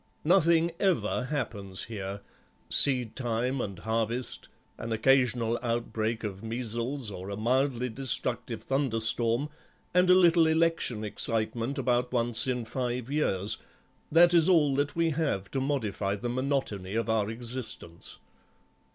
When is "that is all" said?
14.11-14.73